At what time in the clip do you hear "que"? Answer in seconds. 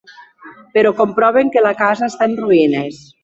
1.57-1.63